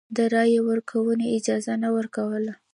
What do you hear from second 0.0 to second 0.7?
د رایې